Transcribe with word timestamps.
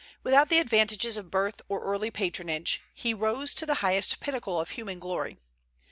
Without 0.23 0.47
the 0.49 0.57
advantages 0.57 1.15
of 1.15 1.29
birth 1.29 1.61
or 1.69 1.83
early 1.83 2.09
patronage, 2.09 2.81
he 2.91 3.13
rose 3.13 3.53
to 3.53 3.67
the 3.67 3.75
highest 3.85 4.19
pinnacle 4.19 4.59
of 4.59 4.71
human 4.71 4.97
glory. 4.97 5.37